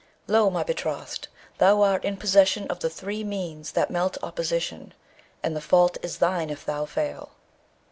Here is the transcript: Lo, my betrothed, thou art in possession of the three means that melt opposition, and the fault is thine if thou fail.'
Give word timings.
Lo, 0.25 0.49
my 0.49 0.63
betrothed, 0.63 1.27
thou 1.59 1.83
art 1.83 2.03
in 2.03 2.17
possession 2.17 2.65
of 2.71 2.79
the 2.79 2.89
three 2.89 3.23
means 3.23 3.73
that 3.73 3.91
melt 3.91 4.17
opposition, 4.23 4.95
and 5.43 5.55
the 5.55 5.61
fault 5.61 5.99
is 6.01 6.17
thine 6.17 6.49
if 6.49 6.65
thou 6.65 6.85
fail.' 6.87 7.29